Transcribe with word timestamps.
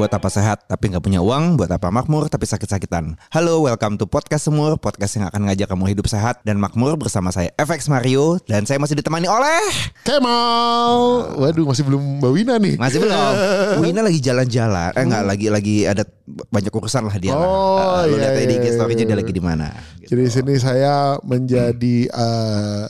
Buat 0.00 0.16
apa 0.16 0.32
sehat 0.32 0.64
tapi 0.64 0.88
nggak 0.88 1.04
punya 1.04 1.20
uang, 1.20 1.60
buat 1.60 1.68
apa 1.68 1.92
makmur 1.92 2.32
tapi 2.32 2.48
sakit-sakitan. 2.48 3.20
Halo, 3.36 3.68
welcome 3.68 4.00
to 4.00 4.08
Podcast 4.08 4.48
Semur, 4.48 4.80
podcast 4.80 5.20
yang 5.20 5.28
akan 5.28 5.44
ngajak 5.44 5.68
kamu 5.68 5.92
hidup 5.92 6.08
sehat 6.08 6.40
dan 6.40 6.56
makmur 6.56 6.96
bersama 6.96 7.28
saya 7.28 7.52
FX 7.60 7.92
Mario 7.92 8.40
dan 8.48 8.64
saya 8.64 8.80
masih 8.80 8.96
ditemani 8.96 9.28
oleh 9.28 9.60
Kemal. 10.00 10.96
Waduh 11.36 11.68
masih 11.68 11.84
belum 11.84 12.16
Mbak 12.16 12.32
Wina 12.32 12.54
nih. 12.56 12.80
masih 12.80 12.96
belum. 12.96 13.32
Wina 13.84 14.00
lagi 14.00 14.24
jalan-jalan, 14.24 14.96
eh 14.96 15.04
nggak 15.04 15.24
lagi 15.28 15.46
lagi 15.52 15.76
ada 15.84 16.08
banyak 16.48 16.72
urusan 16.72 17.04
lah 17.04 17.16
dia. 17.20 17.36
lah. 17.36 17.44
Oh, 17.44 18.00
Eh, 18.00 18.08
lu 18.08 18.16
iya, 18.16 18.20
lihat 18.24 18.32
tadi 18.40 18.54
iya, 18.56 18.56
IG 18.56 18.66
story-nya 18.80 19.04
dia 19.04 19.12
iya. 19.12 19.20
lagi 19.20 19.32
di 19.36 19.42
mana. 19.44 19.68
gitu. 20.00 20.08
Jadi 20.16 20.20
di 20.24 20.32
sini 20.32 20.54
saya 20.56 21.20
menjadi 21.28 21.96
eh, 22.08 22.84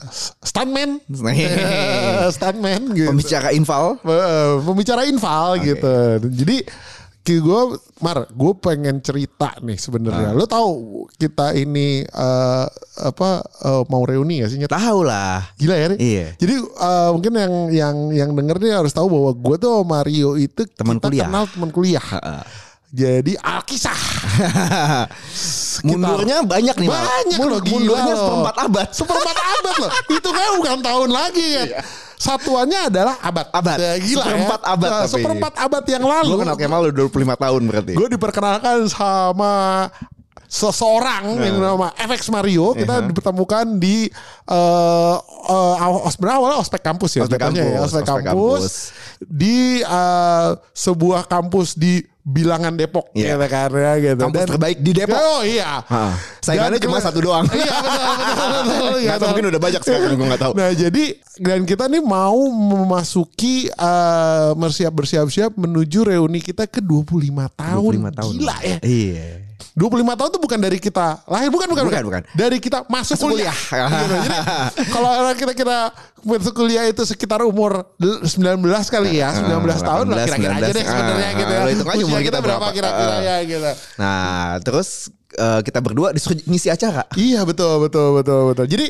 stuntman. 0.46 1.02
stuntman 2.38 2.94
gitu. 2.94 3.10
Pembicara 3.10 3.50
infal. 3.50 3.98
Eh, 3.98 4.52
pembicara 4.62 5.02
infal 5.10 5.58
gitu. 5.58 6.22
Jadi 6.30 6.62
gue 7.24 7.62
Mar, 8.00 8.26
gue 8.32 8.52
pengen 8.58 8.98
cerita 9.04 9.52
nih 9.60 9.76
sebenarnya. 9.76 10.32
Lo 10.32 10.48
tahu 10.48 11.04
kita 11.20 11.52
ini 11.52 12.02
eh, 12.02 12.66
apa 13.04 13.30
eh, 13.44 13.82
mau 13.92 14.02
reuni 14.08 14.40
gak 14.40 14.50
sih? 14.50 14.58
Tahu 14.64 15.00
lah. 15.04 15.44
Gila 15.60 15.76
ya 15.76 15.86
nih. 15.94 15.98
Iya. 16.00 16.26
Jadi 16.40 16.54
eh, 16.64 17.08
mungkin 17.12 17.32
yang 17.36 17.54
yang 17.70 17.96
yang 18.10 18.30
denger 18.32 18.56
nih 18.58 18.72
harus 18.72 18.96
tahu 18.96 19.06
bahwa 19.12 19.30
gue 19.36 19.56
tuh 19.60 19.84
Mario 19.84 20.34
itu 20.40 20.64
Teman 20.74 20.96
kita 20.98 21.06
kuliah. 21.12 21.28
kenal 21.28 21.44
teman 21.46 21.70
kuliah. 21.70 22.06
Jadi 22.90 23.38
alkisah. 23.38 24.00
Mundurnya 25.86 26.42
banyak 26.42 26.74
nih. 26.74 26.88
Banyak 26.90 27.38
loh, 27.38 27.60
Mundurnya 27.62 28.14
seperempat 28.18 28.56
abad. 28.66 28.88
Seperempat 28.90 29.36
abad 29.38 29.74
loh. 29.78 29.90
Itu 30.18 30.28
kan 30.34 30.48
bukan 30.58 30.78
tahun 30.82 31.10
lagi 31.14 31.46
ya. 31.54 31.64
Satuannya 32.20 32.92
adalah 32.92 33.16
abad. 33.24 33.48
Abad. 33.48 33.76
Ya, 33.80 33.92
gila 33.96 34.24
Seperempat 34.28 34.60
ya. 34.60 34.72
abad 34.76 34.90
Nah, 34.92 35.00
tapi. 35.00 35.12
seperempat 35.16 35.52
abad 35.56 35.84
yang 35.88 36.04
lalu. 36.04 36.28
Gue 36.28 36.40
kenal 36.44 36.56
Kemal 36.60 36.80
udah 36.92 36.94
25 37.08 37.32
tahun 37.40 37.62
berarti. 37.64 37.92
Gue 37.96 38.08
diperkenalkan 38.12 38.76
sama 38.92 39.52
seseorang 40.50 41.38
yang 41.38 41.56
nama 41.56 41.94
FX 41.94 42.26
Mario 42.28 42.74
kita 42.74 42.90
Nah. 42.90 43.00
Iya. 43.00 43.08
dipertemukan 43.08 43.66
di 43.78 44.10
eh 44.44 45.16
uh, 45.46 46.10
sebenarnya 46.10 46.36
awalnya 46.36 46.58
ospek 46.58 46.82
kampus 46.82 47.10
ya 47.14 47.22
Ospek 47.22 47.38
ya, 47.38 47.44
kampus, 47.46 47.62
ospek 47.62 48.02
ospek 48.02 48.02
kampus, 48.02 48.26
kampus. 48.26 48.74
di 49.22 49.58
eh, 49.78 50.48
sebuah 50.72 51.22
kampus 51.24 51.68
di 51.74 52.02
bilangan 52.20 52.74
Depok 52.74 53.10
Iya. 53.12 53.32
gitu 53.32 53.46
kan 53.48 53.70
ya 53.72 53.92
gitu 53.96 54.20
Kampus 54.20 54.42
terbaik 54.44 54.78
di 54.78 54.90
Depok. 54.92 55.16
oh 55.16 55.40
iya 55.40 55.80
Ha. 55.82 56.18
Saingannya 56.40 56.76
Dan 56.76 56.84
cuma 56.84 56.98
satu 56.98 57.18
doang. 57.20 57.46
iya 57.46 57.70
betul 57.70 58.10
betul 58.10 58.78
betul 58.90 59.16
tahu, 59.16 59.28
mungkin 59.30 59.46
udah 59.48 59.60
banyak 59.60 59.82
sekarang 59.82 60.12
gue 60.12 60.26
nggak 60.26 60.42
tahu. 60.42 60.52
Nah 60.52 60.68
jadi 60.72 61.04
dan 61.38 61.60
kita 61.62 61.84
nih 61.86 62.02
mau 62.02 62.38
memasuki 62.50 63.70
eh 63.70 64.50
bersiap 64.52 64.92
bersiap-siap 64.92 65.54
menuju 65.54 66.04
reuni 66.04 66.40
kita 66.40 66.66
ke 66.66 66.82
25 66.82 67.30
tahun. 67.54 67.92
25 68.02 68.18
tahun. 68.18 68.32
Gila 68.34 68.56
ya. 68.60 68.78
Iya. 68.82 69.28
25 69.72 70.18
tahun 70.18 70.30
tuh 70.30 70.40
bukan 70.40 70.58
dari 70.58 70.76
kita 70.76 71.24
lahir 71.24 71.48
bukan 71.48 71.66
bukan 71.68 71.84
Bukan, 71.86 72.02
bukan. 72.04 72.22
Dari 72.32 72.58
kita 72.58 72.84
masuk, 72.86 73.16
Masuk 73.16 73.28
kuliah. 73.30 73.54
kuliah. 73.54 73.88
Gitu. 73.88 74.14
Jadi 74.20 74.38
kalau 74.94 75.10
kita 75.32 75.52
kita 75.52 75.76
masuk 76.20 76.52
kuliah 76.52 76.84
itu 76.84 77.02
sekitar 77.02 77.40
umur 77.42 77.84
19 77.96 78.28
kali 78.86 79.18
ya, 79.18 79.32
19 79.32 79.46
tahun 79.80 80.06
lah 80.08 80.24
19, 80.24 80.28
kira-kira 80.28 80.54
aja 80.56 80.72
deh 80.72 80.84
19. 80.84 80.90
sebenarnya 80.90 81.26
Ah, 81.26 81.38
gitu 81.38 81.52
ya. 81.52 81.60
hitung 81.66 81.88
aja 81.88 82.04
umur 82.04 82.18
Usia 82.18 82.26
kita 82.26 82.38
berapa. 82.40 82.66
kira-kira 82.70 83.14
Ah. 83.14 83.20
ya 83.20 83.36
gitu. 83.42 83.70
Nah, 83.96 84.26
terus 84.60 84.88
eh, 85.32 85.60
kita 85.62 85.78
berdua 85.78 86.10
disuruh 86.10 86.36
ngisi 86.42 86.68
acara. 86.68 87.06
Iya 87.14 87.44
betul 87.44 87.86
betul 87.86 88.18
betul 88.18 88.40
betul. 88.50 88.66
Jadi 88.66 88.86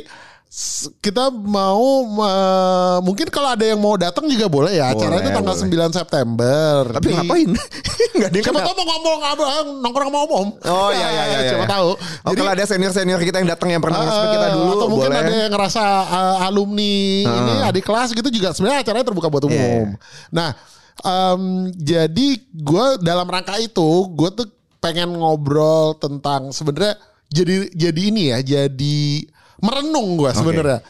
kita 0.98 1.30
mau 1.30 2.02
eh, 2.18 2.98
mungkin 3.06 3.30
kalau 3.30 3.54
ada 3.54 3.62
yang 3.62 3.78
mau 3.78 3.94
datang 3.94 4.26
juga 4.26 4.50
boleh 4.50 4.82
ya. 4.82 4.90
Acara 4.90 5.22
itu 5.22 5.30
tanggal 5.30 5.54
boleh. 5.54 5.86
9 5.86 5.94
September. 5.94 6.74
Tapi 6.90 7.06
Di- 7.06 7.14
ngapain? 7.14 7.50
Enggak 8.18 8.28
ada 8.28 8.36
yang 8.36 8.46
Siapa 8.50 8.60
tahu 8.60 8.74
mau 8.74 8.86
ngomong 8.90 9.18
ngomong 9.22 9.48
nongkrong 9.78 10.08
sama 10.10 10.18
om. 10.26 10.48
Oh 10.66 10.90
iya 10.90 11.06
iya 11.06 11.22
iya. 11.24 11.38
iya. 11.46 11.50
Siapa 11.54 11.66
tahu. 11.70 11.88
Oh, 12.26 12.32
kalau 12.34 12.50
ada 12.50 12.64
senior-senior 12.66 13.22
kita 13.22 13.38
yang 13.38 13.48
datang 13.48 13.70
yang 13.70 13.78
pernah 13.78 14.02
nge 14.02 14.10
kita 14.10 14.46
Eh, 14.50 14.52
dulu 14.52 14.70
atau 14.74 14.88
mungkin 14.90 15.10
boleh. 15.14 15.22
ada 15.22 15.34
yang 15.38 15.52
ngerasa 15.54 15.84
eh, 16.10 16.46
alumni 16.50 16.94
ini 17.30 17.52
adik 17.62 17.84
kelas 17.86 18.10
gitu 18.10 18.28
juga 18.28 18.50
sebenarnya 18.50 18.82
acaranya 18.82 19.06
terbuka 19.06 19.30
buat 19.30 19.46
umum. 19.46 19.54
Iya. 19.54 20.02
Nah, 20.34 20.50
em, 21.00 21.42
jadi 21.78 22.28
gue 22.42 22.86
dalam 22.98 23.30
rangka 23.30 23.54
itu 23.56 23.88
gue 24.10 24.30
tuh 24.34 24.46
pengen 24.82 25.14
ngobrol 25.14 25.94
tentang 25.94 26.50
sebenarnya 26.50 26.98
jadi 27.30 27.70
jadi 27.70 28.00
ini 28.02 28.22
ya 28.34 28.38
jadi 28.42 29.29
merenung 29.60 30.16
gue 30.16 30.30
sebenarnya. 30.30 30.80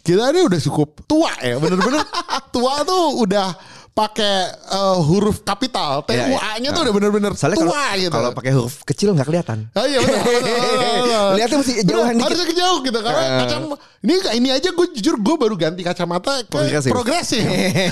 Kita 0.00 0.30
ini 0.30 0.40
udah 0.42 0.60
cukup 0.62 1.02
tua 1.02 1.34
ya 1.40 1.56
bener-bener 1.56 2.02
tua 2.54 2.82
tuh 2.82 3.18
udah 3.18 3.50
pakai 3.90 4.36
eh, 4.70 4.98
huruf 5.02 5.40
kapital 5.40 6.04
T 6.04 6.12
Iya, 6.12 6.28
U 6.28 6.36
iya. 6.36 6.38
A 6.38 6.60
nya 6.60 6.68
tuh 6.70 6.84
udah 6.84 6.92
bener-bener 6.92 7.32
tua 7.32 7.96
gitu. 7.96 8.12
kalau 8.12 8.30
pakai 8.30 8.52
huruf 8.52 8.84
kecil 8.84 9.16
nggak 9.16 9.24
kelihatan. 9.24 9.66
Oh 9.72 9.82
iya 9.82 9.98
betul, 9.98 10.20
betul. 10.20 11.26
Lihatnya 11.34 11.56
mesti 11.58 11.72
jauhan 11.82 12.12
dikit. 12.12 12.24
Harusnya 12.28 12.46
kejauh 12.46 12.78
gitu 12.84 12.98
karena 13.00 13.22
Eh. 13.24 13.38
kacam 13.40 13.62
ini 14.04 14.14
ini 14.36 14.48
aja 14.52 14.68
gue 14.70 14.86
jujur 14.94 15.16
gue 15.16 15.34
baru 15.34 15.54
ganti 15.56 15.80
kacamata 15.80 16.44
ke 16.44 16.52
Progresif. 16.52 16.90
progresif, 16.92 17.42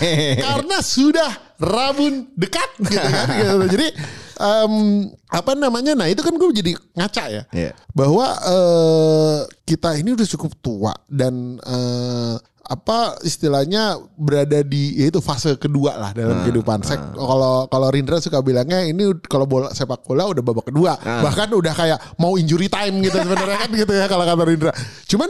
karena 0.47 0.77
sudah 0.79 1.31
rabun 1.57 2.29
dekat 2.37 2.69
gitu 2.79 3.01
kan. 3.01 3.27
gitu. 3.35 3.55
Jadi 3.75 3.87
em, 4.37 4.75
apa 5.27 5.53
namanya? 5.53 5.95
Nah 5.95 6.07
itu 6.07 6.21
kan 6.21 6.35
gue 6.35 6.49
jadi 6.53 6.73
ngaca 6.95 7.25
ya 7.29 7.43
Iya. 7.51 7.71
bahwa 7.91 8.27
eh, 8.45 9.39
kita 9.65 9.95
ini 9.97 10.13
udah 10.13 10.27
cukup 10.27 10.53
tua 10.59 10.93
dan 11.07 11.57
eh, 11.59 12.37
apa 12.65 13.21
istilahnya 13.21 14.01
berada 14.17 14.65
di 14.65 14.97
yaitu 14.97 15.21
fase 15.21 15.53
kedua 15.61 16.01
lah 16.01 16.11
dalam 16.17 16.41
kehidupan. 16.43 16.81
Saya 16.81 17.13
kalau 17.13 17.69
kalau 17.69 17.89
Rindra 17.93 18.17
suka 18.19 18.41
bilangnya 18.41 18.81
ini 18.81 19.13
kalau 19.29 19.45
bola 19.45 19.69
sepak 19.69 20.01
bola 20.01 20.25
udah 20.25 20.41
babak 20.41 20.73
kedua, 20.73 20.97
bahkan 21.21 21.53
udah 21.53 21.77
kayak 21.77 22.01
mau 22.17 22.41
injury 22.41 22.73
time 22.73 23.05
gitu 23.05 23.21
sebenarnya 23.21 23.59
kan 23.61 23.69
gitu 23.69 23.93
ya 23.93 24.09
kalau 24.09 24.25
kata 24.25 24.45
Rindra. 24.49 24.73
Cuman 25.05 25.29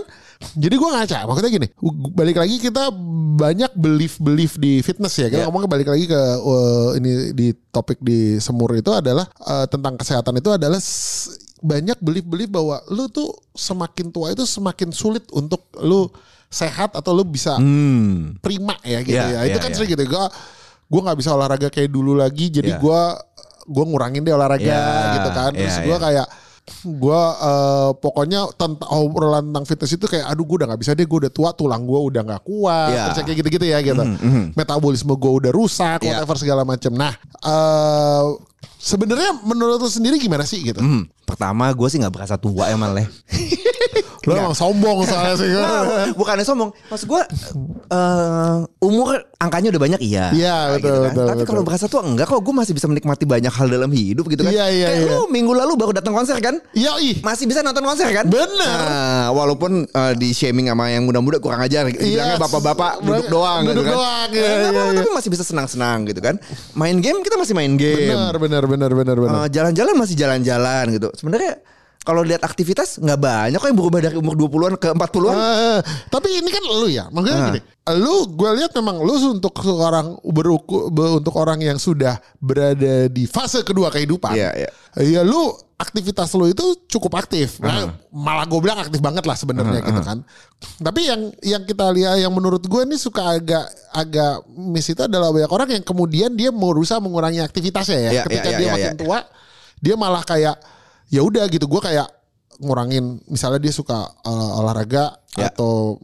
jadi 0.54 0.74
gue 0.74 0.90
ngaca, 0.90 1.18
maksudnya 1.24 1.52
gini, 1.52 1.68
balik 2.10 2.36
lagi 2.36 2.58
kita 2.58 2.90
banyak 3.34 3.72
belief 3.74 4.18
belief 4.18 4.54
di 4.54 4.78
fitness 4.80 5.16
ya. 5.16 5.26
Kita 5.26 5.42
Iya. 5.42 5.46
ngomongnya 5.46 5.70
balik 5.70 5.88
lagi 5.88 6.04
ke 6.06 6.20
uh, 6.38 6.94
ini 6.94 7.32
di 7.32 7.50
topik 7.70 7.98
di 7.98 8.38
semur 8.38 8.70
itu 8.72 8.90
adalah 8.90 9.26
uh, 9.42 9.66
tentang 9.66 9.94
kesehatan 9.94 10.38
itu 10.38 10.50
adalah 10.50 10.78
banyak 11.58 11.96
belief-belief 11.98 12.50
bahwa 12.52 12.76
lu 12.88 13.08
tuh 13.08 13.32
semakin 13.50 14.12
tua 14.12 14.30
itu 14.30 14.44
semakin 14.44 14.92
sulit 14.92 15.24
untuk 15.32 15.64
lu 15.80 16.06
sehat 16.46 16.92
atau 16.92 17.10
lu 17.10 17.24
bisa 17.24 17.56
Hmm. 17.56 18.36
prima 18.38 18.76
ya 18.84 19.00
gitu 19.00 19.16
Iya, 19.16 19.40
ya. 19.40 19.40
Itu 19.48 19.58
iya, 19.58 19.62
kan 19.64 19.70
iya. 19.72 19.76
sering 19.80 19.90
gitu. 19.90 20.04
Gua 20.06 20.28
gua 20.86 21.00
nggak 21.08 21.18
bisa 21.18 21.30
olahraga 21.32 21.68
kayak 21.72 21.90
dulu 21.90 22.14
lagi. 22.14 22.52
Jadi 22.52 22.70
Iya. 22.70 22.78
gua 22.78 23.16
gua 23.64 23.84
ngurangin 23.88 24.22
deh 24.22 24.30
olahraga 24.30 24.62
Iya, 24.62 25.14
gitu 25.18 25.30
kan. 25.32 25.50
Terus 25.50 25.74
iya, 25.74 25.82
gua 25.82 25.96
iya. 25.96 26.02
kayak 26.04 26.26
gua 26.82 27.20
eh, 27.36 27.90
pokoknya 27.94 28.48
tentang 28.54 28.88
obrolan 28.90 29.44
tentang 29.46 29.64
fitness 29.64 29.92
itu 29.92 30.06
kayak 30.06 30.26
aduh 30.26 30.42
gua 30.42 30.56
udah 30.58 30.68
nggak 30.72 30.80
bisa 30.80 30.92
deh 30.92 31.04
gua 31.04 31.18
udah 31.22 31.32
tua 31.32 31.50
tulang 31.52 31.82
gua 31.82 32.00
udah 32.02 32.22
nggak 32.24 32.42
kuat 32.42 32.88
Iya. 32.90 33.02
terus 33.06 33.18
kayak 33.22 33.38
gitu-gitu 33.38 33.66
ya 33.66 33.78
gitu 33.80 34.02
metabolisme 34.52 35.12
gua 35.14 35.32
udah 35.38 35.50
rusak 35.50 36.00
Iya. 36.00 36.20
whatever 36.20 36.36
segala 36.36 36.62
macam 36.62 36.92
nah 36.92 37.12
eh 37.40 38.24
sebenarnya 38.76 39.40
menurut 39.42 39.76
lu 39.78 39.88
sendiri 39.88 40.16
gimana 40.16 40.44
sih 40.44 40.60
gitu 40.62 40.80
Hmm, 40.80 41.04
Pertama 41.24 41.68
gue 41.70 41.88
sih 41.88 41.96
nggak 41.96 42.12
berasa 42.12 42.36
tua 42.36 42.68
emang 42.68 42.92
leh. 42.92 43.08
lu 44.24 44.32
emang 44.32 44.56
sombong 44.56 45.04
soalnya 45.04 45.34
sih 45.36 45.48
Nah, 45.54 46.10
bukannya 46.12 46.44
sombong, 46.44 46.70
maksud 46.88 47.06
gue 47.06 47.22
eh, 47.88 48.56
umur 48.80 49.16
angkanya 49.38 49.68
udah 49.74 49.82
banyak 49.82 50.00
iya. 50.00 50.32
Iya, 50.32 50.56
Kayak 50.56 50.74
betul, 50.80 50.96
betul, 51.04 51.24
Tapi 51.24 51.36
betul. 51.36 51.48
kalau 51.48 51.62
berasa 51.62 51.86
tua 51.86 52.02
enggak 52.04 52.26
kok, 52.28 52.40
gue 52.40 52.54
masih 52.54 52.72
bisa 52.72 52.86
menikmati 52.88 53.24
banyak 53.24 53.52
hal 53.52 53.66
dalam 53.68 53.90
hidup 53.92 54.24
gitu 54.28 54.42
kan. 54.44 54.52
Iya, 54.52 54.66
iya, 54.72 54.86
Kayak 54.88 55.00
iya. 55.04 55.12
lu 55.12 55.24
minggu 55.28 55.52
lalu 55.52 55.72
baru 55.76 55.92
datang 55.92 56.14
konser 56.16 56.36
kan? 56.40 56.56
iya 56.72 56.96
ih 56.98 57.20
Masih 57.20 57.44
bisa 57.44 57.60
nonton 57.60 57.84
konser 57.84 58.08
kan? 58.10 58.24
Bener. 58.26 58.48
Nah, 58.58 59.28
walaupun 59.32 59.84
eh, 59.84 60.12
di 60.16 60.32
shaming 60.32 60.72
sama 60.72 60.88
yang 60.90 61.04
muda-muda 61.04 61.38
kurang 61.38 61.60
ajar. 61.60 61.84
Bilangnya 61.88 62.40
bapak-bapak 62.40 63.04
duduk 63.04 63.26
doang 63.28 63.62
duduk 63.68 63.84
gitu 63.84 63.92
kan. 63.92 63.94
doang 63.96 64.28
Ya, 64.34 64.40
iya, 64.40 64.54
iya, 64.70 64.82
iya. 64.90 65.00
Tapi 65.04 65.10
masih 65.12 65.30
bisa 65.30 65.44
senang-senang 65.44 66.08
gitu 66.08 66.20
kan. 66.24 66.34
Main 66.72 66.98
game 67.04 67.20
kita 67.20 67.36
masih 67.36 67.52
main 67.52 67.76
game. 67.76 68.12
benar 68.14 68.36
benar 68.40 68.64
benar 68.64 68.90
benar 68.92 69.16
benar 69.20 69.36
Eh, 69.44 69.48
jalan-jalan 69.52 69.94
masih 69.98 70.16
jalan-jalan 70.16 70.84
gitu. 70.94 71.08
Sebenarnya 71.14 71.60
kalau 72.04 72.20
lihat 72.20 72.44
aktivitas 72.44 73.00
nggak 73.00 73.16
banyak 73.16 73.56
kok 73.56 73.66
yang 73.66 73.80
berubah 73.80 74.00
dari 74.04 74.16
umur 74.16 74.36
20-an 74.36 74.76
ke 74.76 74.92
40-an. 74.92 75.34
Eh, 75.34 75.80
tapi 76.12 76.28
ini 76.36 76.50
kan 76.52 76.62
lu 76.62 76.86
ya, 76.86 77.08
maksudnya 77.08 77.36
Ah. 77.36 77.46
gini. 77.48 77.60
Lu 77.96 78.28
gue 78.28 78.50
lihat 78.60 78.72
memang 78.72 79.00
lu 79.00 79.12
untuk 79.32 79.56
seorang 79.58 80.16
beruku, 80.22 80.88
be- 80.88 81.16
untuk 81.16 81.32
orang 81.36 81.60
yang 81.60 81.76
sudah 81.76 82.16
berada 82.38 83.08
di 83.08 83.24
fase 83.24 83.60
kedua 83.60 83.88
kehidupan. 83.88 84.32
Iya, 84.32 84.50
iya. 84.52 84.70
Ya 85.00 85.20
lu 85.20 85.52
aktivitas 85.74 86.32
lu 86.32 86.48
itu 86.48 86.64
cukup 86.88 87.16
aktif. 87.18 87.60
Nah, 87.60 87.92
malah 88.08 88.44
gue 88.44 88.56
bilang 88.56 88.80
aktif 88.80 89.00
banget 89.00 89.24
lah 89.24 89.36
sebenarnya 89.36 89.80
gitu 89.80 90.00
kan. 90.00 90.24
Tapi 90.80 91.00
yang 91.08 91.20
yang 91.40 91.62
kita 91.64 91.88
lihat 91.88 92.20
yang 92.20 92.32
menurut 92.32 92.64
gue 92.64 92.80
ini 92.84 92.96
suka 92.96 93.36
agak 93.36 93.64
agak 93.92 94.34
miss 94.48 94.88
itu 94.88 95.04
adalah 95.04 95.28
banyak 95.28 95.50
orang 95.50 95.68
yang 95.72 95.84
kemudian 95.84 96.30
dia 96.32 96.48
berusaha 96.48 97.00
mengurangi 97.00 97.40
aktivitasnya 97.40 97.98
ya. 98.00 98.10
Iya, 98.12 98.22
Ketika 98.24 98.48
iya, 98.48 98.56
dia 98.56 98.64
iya, 98.64 98.72
makin 98.72 98.92
iya. 98.92 99.00
tua, 99.00 99.18
dia 99.76 99.94
malah 99.94 100.24
kayak 100.24 100.56
ya 101.08 101.20
udah 101.20 101.44
gitu. 101.48 101.66
Gue 101.66 101.80
kayak 101.80 102.08
ngurangin 102.62 103.18
misalnya 103.26 103.58
dia 103.58 103.74
suka 103.74 103.98
uh, 104.22 104.60
olahraga 104.62 105.18
Ya. 105.34 105.50
atau 105.50 105.98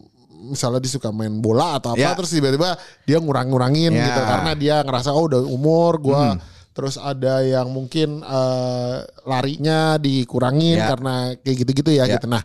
misalnya 0.50 0.82
dia 0.82 0.91
suka 0.91 1.14
main 1.14 1.31
bola 1.38 1.79
atau 1.79 1.94
apa 1.94 2.02
Ya. 2.02 2.11
terus 2.19 2.35
tiba-tiba 2.35 2.75
dia 3.06 3.23
ngurang-ngurangin 3.23 3.94
Ya. 3.94 4.11
gitu 4.11 4.20
karena 4.26 4.50
dia 4.58 4.76
ngerasa 4.82 5.14
oh 5.14 5.31
udah 5.31 5.47
umur 5.47 6.02
gua 6.02 6.35
terus 6.75 6.99
ada 6.99 7.38
yang 7.47 7.70
mungkin 7.70 8.19
eh, 8.19 8.97
larinya 9.23 9.94
dikurangin 9.94 10.82
Ya. 10.82 10.91
karena 10.91 11.14
kayak 11.38 11.56
gitu-gitu 11.62 11.91
ya, 11.94 12.11
Ya. 12.11 12.19
gitu. 12.19 12.26
Nah, 12.26 12.43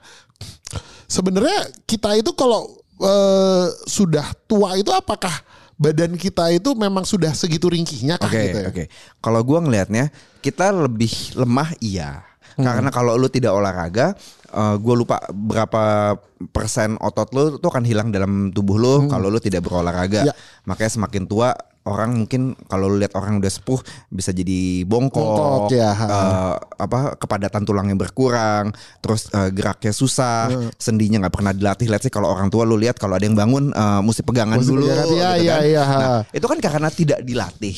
sebenarnya 1.07 1.57
kita 1.85 2.13
itu 2.13 2.29
kalau 2.37 2.69
eh, 2.95 3.67
sudah 3.85 4.29
tua 4.45 4.77
itu 4.77 4.93
apakah 4.93 5.33
badan 5.75 6.15
kita 6.15 6.53
itu 6.53 6.71
memang 6.77 7.03
sudah 7.03 7.33
segitu 7.35 7.67
ringkihnya 7.67 8.15
kah 8.15 8.31
Oke, 8.31 8.39
gitu 8.47 8.59
ya? 8.63 8.67
oke. 8.71 8.83
Kalau 9.19 9.41
gua 9.43 9.59
ngelihatnya 9.59 10.13
kita 10.39 10.71
lebih 10.71 11.11
lemah 11.35 11.73
iya. 11.81 12.23
Karena 12.55 12.89
kalau 12.91 13.19
lu 13.19 13.27
tidak 13.27 13.51
olahraga, 13.51 14.15
eh 14.51 14.75
gue 14.79 14.95
lupa 14.95 15.19
berapa 15.31 16.15
persen 16.51 16.95
otot 16.99 17.31
lu 17.35 17.43
tuh 17.59 17.69
akan 17.71 17.83
hilang 17.83 18.11
dalam 18.11 18.51
tubuh 18.55 18.79
lu 18.79 18.95
kalau 19.11 19.27
lu 19.27 19.39
tidak 19.43 19.67
berolahraga. 19.67 20.31
Ya. 20.31 20.33
Makanya 20.63 20.91
semakin 20.95 21.23
tua 21.27 21.51
orang 21.85 22.17
mungkin 22.17 22.57
kalau 22.65 22.89
lihat 22.91 23.13
orang 23.13 23.37
udah 23.37 23.47
sepuh 23.47 23.77
bisa 24.09 24.33
jadi 24.33 24.81
bongkok, 24.83 25.21
Bongkok, 25.21 25.69
ya. 25.69 25.93
eh, 25.93 26.53
apa 26.81 27.13
kepadatan 27.15 27.61
tulangnya 27.61 27.93
berkurang, 27.93 28.73
terus 28.99 29.29
eh, 29.29 29.53
geraknya 29.53 29.93
susah, 29.93 30.49
sendinya 30.75 31.21
nggak 31.25 31.33
pernah 31.33 31.53
dilatih. 31.53 31.85
Lihat 31.85 32.01
sih 32.01 32.13
kalau 32.13 32.33
orang 32.33 32.49
tua 32.49 32.65
lu 32.65 32.73
lihat 32.75 32.97
kalau 32.97 33.13
ada 33.13 33.23
yang 33.23 33.37
bangun 33.37 33.69
eh, 33.69 34.01
mesti 34.01 34.25
pegangan 34.25 34.57
Mesti 34.57 34.69
dulu, 34.69 34.85
pegangan, 34.89 35.05
iya, 35.07 35.29
gitu 35.37 35.43
iya, 35.45 35.53
kan. 35.53 35.63
iya. 35.63 35.83
Nah, 35.85 36.21
itu 36.33 36.45
kan 36.45 36.57
karena 36.57 36.89
tidak 36.89 37.19
dilatih. 37.21 37.75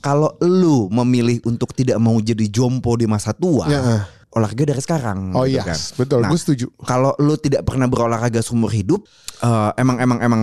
Kalau 0.00 0.40
lu 0.40 0.88
memilih 0.88 1.44
untuk 1.44 1.76
tidak 1.76 2.00
mau 2.00 2.16
jadi 2.16 2.48
jompo 2.48 2.96
di 2.96 3.04
masa 3.04 3.36
tua, 3.36 3.68
Ya. 3.68 4.08
olahraga 4.34 4.66
dari 4.66 4.82
sekarang. 4.82 5.30
Oh 5.30 5.46
gitu 5.46 5.60
iya, 5.60 5.62
kan. 5.62 5.78
betul, 5.94 6.18
Nah, 6.24 6.30
gue 6.32 6.38
setuju. 6.38 6.66
Kalau 6.82 7.14
lu 7.20 7.36
tidak 7.36 7.62
pernah 7.62 7.86
berolahraga 7.86 8.40
seumur 8.40 8.66
hidup, 8.68 9.06
eh, 9.38 9.70
emang 9.78 10.02
emang 10.02 10.18
emang 10.18 10.42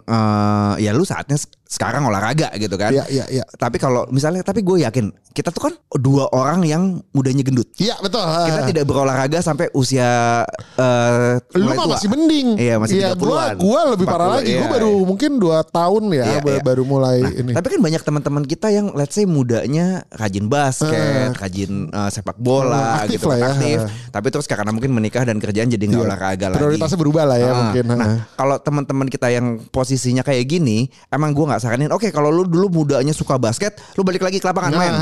eh, 0.00 0.74
ya 0.80 0.96
lu 0.96 1.04
saatnya 1.04 1.36
sekarang 1.66 2.02
olahraga 2.02 2.48
gitu 2.54 2.74
kan. 2.74 2.90
Iya, 2.90 3.04
iya, 3.08 3.24
iya. 3.28 3.44
Tapi 3.50 3.76
kalau 3.76 4.06
misalnya, 4.08 4.40
tapi 4.40 4.62
gue 4.62 4.80
yakin 4.80 5.06
kita 5.30 5.50
tuh 5.50 5.62
kan 5.62 5.74
dua 5.92 6.30
orang 6.30 6.62
yang 6.62 6.82
mudanya 7.10 7.42
gendut. 7.42 7.68
Iya 7.76 7.98
betul. 7.98 8.22
Kita 8.22 8.62
tidak 8.64 8.84
berolahraga 8.84 9.38
sampai 9.38 9.68
usia 9.72 10.46
eh 10.74 11.34
Lu 11.52 11.66
mah 11.66 11.76
tua. 11.76 11.86
masih 11.92 12.08
mending. 12.08 12.48
Iya, 12.56 12.74
masih 12.76 12.96
Iya, 12.96 13.10
gua, 13.12 13.52
30-an. 13.52 13.56
gua 13.58 13.80
lebih 13.92 14.06
parah 14.06 14.26
40, 14.30 14.36
lagi. 14.36 14.52
Gua 14.52 14.60
iya, 14.60 14.72
baru 14.72 14.92
iya. 14.92 15.04
mungkin 15.04 15.30
2 15.36 15.60
tahun 15.68 16.02
ya 16.06 16.24
Iya, 16.24 16.38
iya. 16.40 16.60
baru 16.62 16.82
mulai 16.82 17.18
ini. 17.20 17.52
Tapi 17.52 17.66
kan 17.68 17.80
banyak 17.82 18.02
teman-teman 18.02 18.44
kita 18.44 18.68
yang 18.70 18.86
let's 18.92 19.12
say 19.12 19.26
mudanya 19.26 19.86
rajin 20.10 20.46
basket, 20.46 21.34
rajin 21.34 21.72
eh, 21.88 22.10
sepak 22.10 22.38
bola 22.38 22.78
Eh, 23.02 23.04
aktif 23.04 23.18
gitu 23.18 23.26
lah 23.26 23.36
kan, 23.36 23.42
ya. 23.42 23.52
aktif. 23.52 23.78
Tapi 24.08 24.26
terus 24.30 24.46
karena 24.46 24.70
mungkin 24.70 24.90
menikah 24.90 25.22
dan 25.22 25.36
kerjaan 25.36 25.66
jadi 25.66 25.84
nggak 25.84 25.98
Iya. 25.98 26.08
olahraga 26.08 26.46
lagi. 26.48 26.58
Prioritasnya 26.58 26.98
berubah 26.98 27.24
lah 27.26 27.36
ya 27.36 27.46
Ah, 27.46 27.56
mungkin. 27.60 27.84
Nah, 27.86 27.96
Heeh. 27.98 28.18
kalau 28.34 28.56
teman-teman 28.58 29.06
kita 29.06 29.28
yang 29.28 29.46
posisinya 29.68 30.22
kayak 30.22 30.46
gini, 30.46 30.78
emang 31.08 31.32
gua 31.32 31.52
nggak 31.52 31.55
saranin. 31.58 31.90
Oke, 31.90 32.08
kalau 32.10 32.28
lu 32.28 32.44
dulu 32.44 32.82
mudanya 32.82 33.12
suka 33.12 33.36
basket, 33.36 33.76
lu 33.94 34.02
balik 34.02 34.22
lagi 34.22 34.38
ke 34.38 34.46
lapangan 34.46 34.72
Nah, 34.72 34.78
main. 34.78 34.94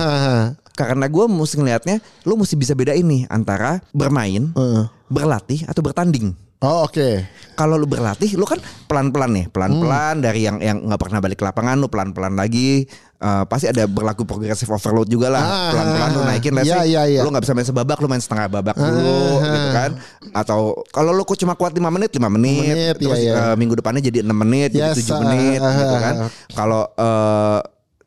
Karena 0.74 1.06
gua 1.06 1.30
mesti 1.30 1.54
ngelihatnya, 1.54 2.02
lu 2.24 2.34
mesti 2.34 2.54
bisa 2.54 2.74
beda 2.74 2.92
ini 2.92 3.22
antara 3.28 3.78
bermain, 3.90 4.50
Heeh. 4.50 4.84
berlatih 5.06 5.62
atau 5.66 5.80
bertanding. 5.80 6.34
Oh 6.64 6.88
oke. 6.88 7.20
Kalau 7.54 7.76
lu 7.76 7.84
berlatih, 7.84 8.34
lu 8.34 8.48
kan 8.48 8.56
pelan-pelan 8.88 9.30
nih, 9.30 9.46
pelan-pelan 9.52 10.16
Hmm. 10.18 10.24
dari 10.24 10.48
yang 10.48 10.56
yang 10.58 10.80
nggak 10.80 10.96
pernah 10.96 11.20
balik 11.20 11.38
ke 11.38 11.44
lapangan, 11.44 11.76
lu 11.76 11.92
pelan-pelan 11.92 12.34
lagi. 12.34 12.88
Eh, 13.24 13.44
pasti 13.48 13.64
ada 13.64 13.88
berlaku 13.88 14.28
progressive 14.28 14.68
overload 14.68 15.08
juga 15.08 15.32
lah. 15.32 15.40
Ah, 15.40 15.70
pelan-pelan 15.72 16.10
lu 16.12 16.20
naikin, 16.28 16.52
let's 16.52 16.68
iya, 16.68 16.84
say, 16.84 16.92
iya, 16.92 17.02
iya. 17.08 17.20
lu 17.24 17.32
nggak 17.32 17.48
bisa 17.48 17.56
main 17.56 17.64
sebabak, 17.64 17.96
lu 17.96 18.04
main 18.04 18.20
setengah 18.20 18.52
babak 18.52 18.76
dulu, 18.76 19.40
Ah, 19.40 19.48
gitu 19.48 19.68
kan? 19.72 19.90
Atau 20.36 20.84
kalau 20.92 21.16
lu 21.16 21.24
kok 21.24 21.40
cuma 21.40 21.56
kuat 21.56 21.72
5 21.72 21.88
menit, 21.88 22.12
5 22.12 22.28
menit, 22.28 22.76
menit, 22.76 22.94
terus 23.00 23.24
iya, 23.24 23.32
iya. 23.32 23.44
eh, 23.48 23.54
minggu 23.56 23.80
depannya 23.80 24.04
jadi 24.04 24.20
6 24.28 24.36
menit, 24.36 24.76
jadi 24.76 24.92
Yes, 24.92 25.08
7 25.08 25.16
ah, 25.16 25.18
menit, 25.24 25.60
ah, 25.64 25.72
gitu 25.72 25.96
ah, 25.96 26.00
kan? 26.04 26.14
ah. 26.20 26.30
Kalau 26.52 26.82
eh, 26.84 27.60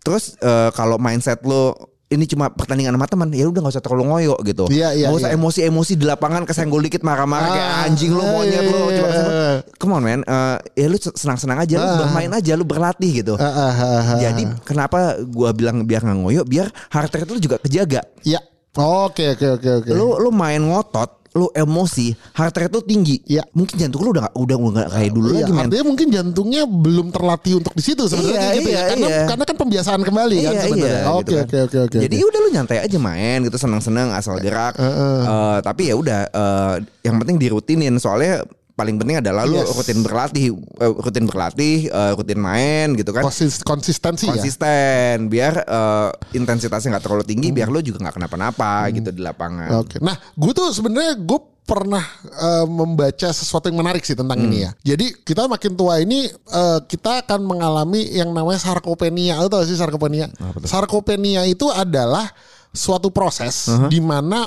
terus 0.05 0.23
eh, 0.37 0.69
kalau 0.77 1.01
mindset 1.01 1.41
lu 1.41 1.73
ini 2.07 2.23
cuma 2.23 2.47
pertandingan 2.47 2.95
sama 2.95 3.03
teman 3.05 3.27
ya 3.29 3.43
udah 3.45 3.59
nggak 3.59 3.73
usah 3.75 3.83
terlalu 3.83 4.03
ngoyo 4.07 4.35
gitu 4.41 4.63
Iya, 4.71 4.95
iya, 4.95 5.05
nggak 5.11 5.19
usah 5.19 5.29
iya. 5.29 5.35
emosi-emosi 5.35 5.93
di 5.93 6.05
lapangan 6.07 6.47
kesenggol 6.47 6.79
dikit 6.79 7.03
marah-marah 7.03 7.49
kayak 7.49 7.67
Ah, 7.67 7.83
anjing 7.83 8.11
lu 8.11 8.23
monyet 8.23 8.63
lu 8.63 8.79
iya, 8.87 8.95
coba 8.95 9.09
iya, 9.11 9.23
iya. 9.27 9.51
come 9.75 9.93
on 9.93 10.03
man 10.03 10.21
Eh, 10.23 10.55
ya 10.77 10.87
lu 10.87 10.95
senang-senang 10.97 11.59
aja 11.59 11.75
lu 11.75 11.83
Ah. 11.85 11.97
bermain 11.99 12.31
aja 12.31 12.51
lu 12.53 12.63
berlatih 12.63 13.11
gitu 13.11 13.33
Ah, 13.35 13.43
ah, 13.43 13.73
ah, 13.73 13.99
ah. 14.07 14.17
jadi 14.17 14.43
kenapa 14.63 14.97
gua 15.21 15.51
bilang 15.51 15.83
biar 15.83 15.99
nggak 16.01 16.17
ngoyo 16.17 16.41
biar 16.41 16.71
heart 16.87 17.11
rate 17.11 17.27
lu 17.27 17.39
juga 17.39 17.59
kejaga 17.59 17.99
Iya. 18.23 18.39
Oke 18.77 19.33
oke 19.33 19.57
oke 19.57 19.69
oke. 19.81 19.89
lu 19.91 20.15
lu 20.17 20.29
main 20.29 20.61
ngotot 20.61 21.26
lu 21.35 21.51
emosi 21.51 22.15
heart 22.33 22.55
rate 22.55 22.73
lu 22.73 22.81
tinggi 22.81 23.19
Iya. 23.25 23.43
mungkin 23.51 23.75
jantung 23.75 24.01
lu 24.03 24.15
udah 24.15 24.29
nggak 24.29 24.35
udah 24.37 24.55
nggak 24.57 24.89
kayak 24.89 25.11
dulu 25.11 25.27
Iya, 25.27 25.35
lagi 25.43 25.51
men 25.51 25.63
artinya 25.67 25.85
mungkin 25.85 26.07
jantungnya 26.07 26.61
belum 26.63 27.07
terlatih 27.11 27.53
untuk 27.59 27.73
di 27.73 27.83
situ 27.83 28.03
sebenarnya 28.05 28.39
Iya, 28.39 28.55
gitu 28.55 28.69
iya, 28.69 28.77
ya. 28.77 28.83
Karena 28.87 29.07
iya. 29.07 29.23
karena 29.27 29.43
kan 29.43 29.55
pembiasaan 29.57 30.01
kembali 30.01 30.37
kan 30.37 30.53
Iya, 30.53 30.61
sebenarnya. 30.63 31.01
iya, 31.01 31.09
Oke 31.09 31.19
gitu 31.19 31.31
kan. 31.33 31.45
oke 31.45 31.57
oke 31.65 31.77
oke. 31.87 31.97
Jadi 31.99 32.15
udah 32.21 32.39
lu 32.39 32.49
nyantai 32.51 32.77
aja 32.79 32.97
main 32.97 33.37
gitu 33.43 33.57
seneng-seneng 33.57 34.07
asal 34.11 34.35
gerak. 34.37 34.73
Eh, 34.77 35.57
tapi 35.61 35.81
ya 35.89 35.95
udah 35.95 36.21
eh, 36.27 36.75
yang 37.03 37.17
penting 37.17 37.37
dirutinin 37.37 37.95
soalnya 37.97 38.43
paling 38.77 38.95
penting 38.95 39.17
adalah 39.17 39.41
lu 39.43 39.57
Yes. 39.57 39.73
rutin 39.73 39.99
berlatih, 39.99 40.53
eh, 40.53 40.91
rutin 40.93 41.25
berlatih, 41.25 41.89
eh, 41.89 42.11
rutin 42.13 42.37
main 42.37 42.93
gitu 42.93 43.09
kan. 43.09 43.25
Konsis- 43.25 43.65
konsistensi 43.65 44.29
ya. 44.29 44.37
Konsisten 44.37 45.27
biar 45.27 45.53
eh, 45.59 46.09
intensitasnya 46.31 46.93
nggak 46.93 47.03
terlalu 47.03 47.25
tinggi 47.25 47.49
biar 47.49 47.67
lu 47.67 47.81
juga 47.81 48.05
nggak 48.05 48.15
kenapa-napa 48.15 48.85
gitu 48.93 49.09
di 49.09 49.19
lapangan. 49.19 49.81
Oke. 49.81 49.97
Nah, 49.97 50.13
gue 50.13 50.51
tuh 50.53 50.69
sebenarnya 50.69 51.17
gue 51.17 51.39
pernah 51.65 52.05
eh, 52.23 52.63
membaca 52.63 53.27
sesuatu 53.27 53.65
yang 53.65 53.75
menarik 53.75 53.99
sih 53.99 54.13
tentang 54.13 54.39
ini 54.39 54.61
Hmm. 54.61 54.65
ya. 54.69 54.71
Jadi 54.87 55.05
kita 55.19 55.49
makin 55.49 55.73
tua 55.73 55.97
ini 55.97 56.23
eh, 56.29 56.79
kita 56.85 57.25
akan 57.25 57.43
mengalami 57.43 58.13
yang 58.13 58.29
namanya 58.29 58.61
sarkopenia. 58.61 59.35
Lo 59.35 59.49
tau 59.49 59.59
gak 59.59 59.67
sih 59.67 59.75
sarkopenia? 59.75 60.29
Sarkopenia 60.63 61.43
itu 61.43 61.65
adalah 61.67 62.29
suatu 62.69 63.09
proses 63.09 63.67
Uh-huh. 63.67 63.89
di 63.89 63.97
mana 63.97 64.45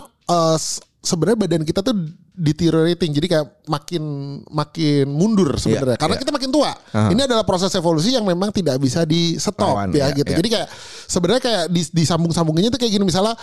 s- 0.55 0.79
sebenarnya 1.01 1.39
badan 1.41 1.65
kita 1.65 1.81
tuh 1.81 1.97
deteriorating. 2.41 3.13
Jadi 3.13 3.27
kayak 3.29 3.47
makin 3.69 4.03
makin 4.49 5.05
mundur 5.13 5.53
sebenarnya. 5.61 5.95
Iya, 5.95 6.01
Karena 6.01 6.17
iya. 6.17 6.23
kita 6.25 6.33
makin 6.33 6.51
tua. 6.51 6.73
Ini 7.13 7.21
adalah 7.29 7.45
proses 7.45 7.69
evolusi 7.77 8.17
yang 8.17 8.25
memang 8.25 8.49
tidak 8.49 8.81
bisa 8.81 9.05
di 9.05 9.37
stop 9.37 9.61
Lawan, 9.61 9.93
ya 9.93 10.09
iya, 10.09 10.17
gitu. 10.17 10.33
iya. 10.33 10.39
Jadi 10.41 10.49
kayak 10.49 10.69
sebenarnya 11.05 11.43
kayak 11.45 11.65
di, 11.69 11.83
disambung-sambunginnya 11.93 12.73
tuh 12.73 12.81
kayak 12.81 12.93
gini 12.97 13.05
misalnya 13.05 13.37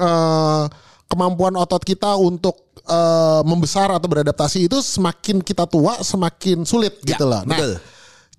eh, 0.00 0.64
kemampuan 1.06 1.52
otot 1.60 1.84
kita 1.84 2.16
untuk 2.16 2.72
eh, 2.88 3.42
membesar 3.44 3.92
atau 3.92 4.08
beradaptasi 4.08 4.64
itu 4.66 4.80
semakin 4.80 5.44
kita 5.44 5.68
tua 5.68 6.00
semakin 6.00 6.64
sulit 6.64 6.96
Ya, 7.04 7.14
gitu 7.14 7.28
loh. 7.28 7.44
Nah, 7.44 7.60
betul. 7.60 7.72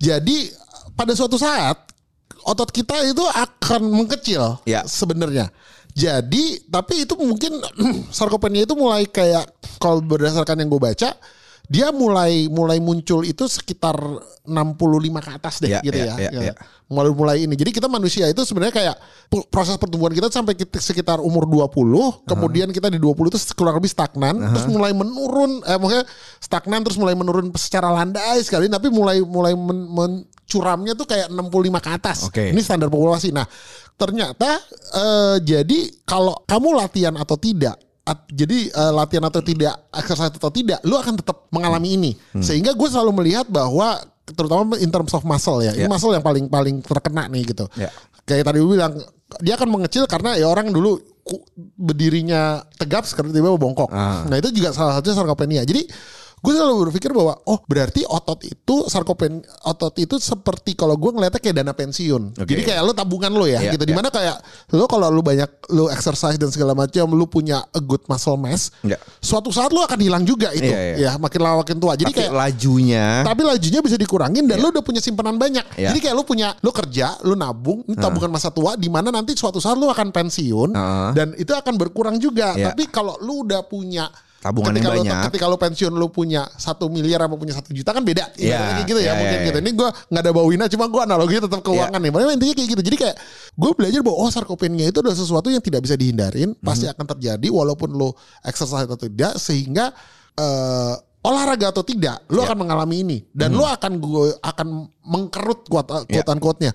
jadi 0.02 0.36
pada 0.92 1.14
suatu 1.14 1.38
saat 1.38 1.78
otot 2.42 2.74
kita 2.74 3.06
itu 3.06 3.22
akan 3.22 3.86
mengkecil 3.86 4.58
Ya. 4.66 4.82
sebenarnya. 4.82 5.46
Jadi 5.92 6.66
tapi 6.66 7.04
itu 7.04 7.14
mungkin 7.16 7.60
sarkopenia 8.16 8.64
itu 8.64 8.72
mulai 8.72 9.04
kayak 9.04 9.44
kalau 9.76 10.00
berdasarkan 10.00 10.56
yang 10.60 10.72
gue 10.72 10.80
baca 10.80 11.10
dia 11.62 11.88
mulai 11.88 12.50
mulai 12.52 12.82
muncul 12.82 13.22
itu 13.24 13.48
sekitar 13.48 13.96
65 14.44 14.44
ke 15.24 15.30
atas 15.30 15.54
deh 15.62 15.70
Ya, 15.72 15.80
gitu 15.80 15.94
ya, 16.04 16.12
ya. 16.12 16.16
ya, 16.18 16.30
Ya. 16.34 16.40
ya. 16.52 16.54
Mulai 16.92 17.10
mulai 17.16 17.36
ini. 17.48 17.54
Jadi 17.56 17.72
kita 17.72 17.88
manusia 17.88 18.28
itu 18.28 18.44
sebenarnya 18.44 18.74
kayak 18.74 18.96
proses 19.48 19.80
pertumbuhan 19.80 20.12
kita 20.12 20.28
sampai 20.28 20.52
kita 20.52 20.76
sekitar 20.76 21.24
umur 21.24 21.48
20, 21.48 22.28
kemudian 22.28 22.68
kita 22.68 22.92
di 22.92 23.00
20 23.00 23.32
itu 23.32 23.38
kurang 23.56 23.80
lebih 23.80 23.88
stagnan, 23.88 24.36
terus 24.52 24.68
mulai 24.68 24.92
menurun 24.92 25.64
eh 25.64 25.78
maksudnya 25.80 26.04
stagnan 26.36 26.84
terus 26.84 27.00
mulai 27.00 27.16
menurun 27.16 27.48
secara 27.56 27.88
landai 27.88 28.44
sekali 28.44 28.68
tapi 28.68 28.92
mulai 28.92 29.24
mulai 29.24 29.56
men- 29.56 30.28
mencuramnya 30.52 30.92
tuh 30.92 31.08
kayak 31.08 31.32
65 31.32 31.80
ke 31.80 31.90
atas. 31.90 32.18
Oke. 32.28 32.44
Ini 32.52 32.60
standar 32.60 32.92
populasi. 32.92 33.32
Nah, 33.32 33.48
ternyata 33.96 34.60
eh, 34.92 35.36
jadi 35.40 35.78
kalau 36.04 36.36
kamu 36.44 36.76
latihan 36.76 37.16
atau 37.16 37.40
tidak 37.40 37.80
at- 38.04 38.28
jadi 38.28 38.68
eh, 38.68 38.92
latihan 38.92 39.24
atau 39.24 39.40
tidak, 39.40 39.88
exercise 39.96 40.28
atau 40.28 40.52
tidak, 40.52 40.84
lu 40.84 41.00
akan 41.00 41.16
tetap 41.16 41.48
mengalami 41.48 41.96
ini. 41.96 42.10
Hmm. 42.36 42.44
Sehingga 42.44 42.76
gue 42.76 42.88
selalu 42.88 43.24
melihat 43.24 43.48
bahwa 43.48 43.96
terutama 44.28 44.76
in 44.76 44.92
terms 44.92 45.16
of 45.16 45.24
muscle 45.24 45.64
ya, 45.64 45.72
ini 45.72 45.88
Ya. 45.88 45.90
muscle 45.90 46.12
yang 46.12 46.22
paling 46.22 46.46
paling 46.52 46.84
terkena 46.84 47.32
nih 47.32 47.56
gitu. 47.56 47.64
Ya. 47.80 47.88
Kayak 48.28 48.52
tadi 48.52 48.58
gue 48.60 48.76
bilang 48.76 48.94
dia 49.40 49.56
akan 49.56 49.68
mengecil 49.72 50.04
karena 50.04 50.36
ya 50.36 50.44
orang 50.44 50.68
dulu 50.68 51.00
berdirinya 51.78 52.60
tegap 52.76 53.08
sekarang 53.08 53.32
tiba-tiba 53.32 53.56
bongkok. 53.56 53.88
Ah. 53.88 54.26
Nah 54.28 54.36
itu 54.36 54.52
juga 54.52 54.74
salah 54.76 55.00
satunya 55.00 55.16
sarkopenia. 55.16 55.62
Jadi 55.64 55.88
gue 56.42 56.52
selalu 56.52 56.90
berpikir 56.90 57.14
bahwa 57.14 57.38
oh 57.46 57.62
berarti 57.70 58.02
otot 58.02 58.42
itu 58.42 58.90
sarkopen 58.90 59.46
otot 59.62 59.94
itu 60.02 60.18
seperti 60.18 60.74
kalau 60.74 60.98
gue 60.98 61.14
ngeliatnya 61.14 61.38
kayak 61.38 61.56
dana 61.62 61.70
pensiun. 61.70 62.34
Oke. 62.34 62.50
Jadi 62.50 62.62
kayak 62.66 62.82
lo 62.82 62.90
tabungan 62.90 63.30
lo 63.30 63.46
ya 63.46 63.62
Iya, 63.62 63.78
gitu. 63.78 63.86
Di 63.86 63.94
mana 63.94 64.10
kayak 64.10 64.42
lo 64.74 64.90
kalau 64.90 65.06
lo 65.06 65.22
banyak 65.22 65.70
lo 65.70 65.86
exercise 65.86 66.34
dan 66.42 66.50
segala 66.50 66.74
macam 66.74 67.06
lo 67.14 67.30
punya 67.30 67.62
a 67.70 67.78
good 67.78 68.02
muscle 68.10 68.34
mass. 68.34 68.74
Iya. 68.82 68.98
Suatu 69.22 69.54
saat 69.54 69.70
lo 69.70 69.86
akan 69.86 70.02
hilang 70.02 70.26
juga 70.26 70.50
itu 70.50 70.66
Iya, 70.66 70.98
iya. 70.98 71.14
ya 71.14 71.20
makin 71.22 71.40
lama 71.46 71.62
makin 71.62 71.78
tua. 71.78 71.94
Jadi 71.94 72.10
Tapi 72.10 72.18
kayak 72.26 72.34
lajunya 72.34 73.06
tapi 73.22 73.42
lajunya 73.46 73.80
bisa 73.80 73.94
dikurangin 73.94 74.44
dan 74.50 74.58
lo 74.58 74.74
udah 74.74 74.82
punya 74.82 74.98
simpanan 74.98 75.38
banyak. 75.38 75.62
Iya. 75.78 75.94
Jadi 75.94 75.98
kayak 76.02 76.14
lo 76.18 76.26
punya 76.26 76.58
lo 76.58 76.74
kerja, 76.74 77.22
lo 77.22 77.38
nabung, 77.38 77.86
ini 77.86 77.94
tabungan 77.94 78.34
masa 78.34 78.50
tua 78.50 78.74
di 78.74 78.90
mana 78.90 79.14
nanti 79.14 79.38
suatu 79.38 79.62
saat 79.62 79.78
lo 79.78 79.86
akan 79.94 80.10
pensiun 80.10 80.74
Heeh. 80.74 81.08
dan 81.14 81.28
itu 81.38 81.54
akan 81.54 81.78
berkurang 81.78 82.18
juga. 82.18 82.58
Iya. 82.58 82.74
Tapi 82.74 82.90
kalau 82.90 83.14
lo 83.22 83.46
udah 83.46 83.62
punya 83.62 84.10
Tabungan 84.42 84.74
ketika 84.74 84.90
yang 84.90 84.98
lo, 84.98 85.02
banyak. 85.06 85.22
ketika 85.30 85.44
lo 85.46 85.54
pensiun 85.56 85.92
lo 85.94 86.06
punya 86.10 86.42
satu 86.58 86.90
miliar 86.90 87.22
apa 87.22 87.38
punya 87.38 87.54
satu 87.54 87.70
juta 87.70 87.94
kan 87.94 88.02
beda. 88.02 88.34
Iya. 88.34 88.58
Ibaratnya 88.58 88.74
kayak 88.74 88.88
gitu 88.90 88.98
ya 88.98 89.04
Iya, 89.06 89.12
mungkin 89.14 89.38
iya, 89.38 89.46
gitu. 89.46 89.58
iya. 89.58 89.62
Ini 89.62 89.70
gue 89.78 89.88
nggak 90.10 90.22
ada 90.26 90.32
bawina 90.34 90.64
cuma 90.66 90.84
gue 90.90 91.00
analoginya 91.00 91.42
tetap 91.46 91.60
keuangan 91.62 91.94
Iya. 91.94 92.02
nih. 92.02 92.10
Padahal 92.10 92.32
intinya 92.34 92.54
kayak 92.58 92.68
gitu. 92.74 92.82
Jadi 92.82 92.96
kayak 92.98 93.16
gue 93.54 93.70
belajar 93.72 94.00
bahwa 94.02 94.16
oh 94.18 94.30
sarkopenia 94.30 94.84
itu 94.90 94.98
adalah 94.98 95.14
sesuatu 95.14 95.46
yang 95.46 95.62
tidak 95.62 95.80
bisa 95.86 95.94
dihindarin, 95.94 96.58
pasti 96.58 96.90
Mhm. 96.90 96.92
akan 96.98 97.06
terjadi 97.14 97.48
walaupun 97.48 97.94
lo 97.94 98.18
exercise 98.42 98.82
atau 98.84 98.98
tidak 98.98 99.38
sehingga 99.38 99.94
eh, 100.32 100.94
olahraga 101.22 101.70
atau 101.70 101.86
tidak, 101.86 102.26
lo 102.26 102.42
Iya. 102.42 102.50
akan 102.50 102.58
mengalami 102.66 102.96
ini 103.04 103.18
dan 103.30 103.54
Mhm. 103.54 103.58
lo 103.60 103.64
akan 103.70 103.92
gue 103.94 104.24
akan 104.42 104.66
mengkerut 105.06 105.60
kuat 105.70 105.86
quote 105.86 106.34
quote-nya. 106.42 106.72